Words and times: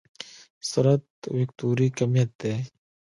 سرعت 0.69 1.07
وکتوري 1.37 1.87
کميت 1.97 2.29
دی. 2.41 2.53